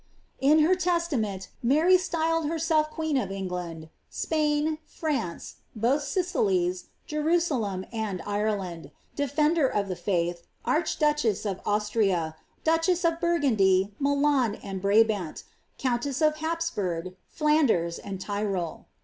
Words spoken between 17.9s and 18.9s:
and Tyrol.